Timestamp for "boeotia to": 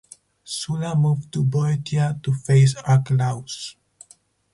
1.43-2.33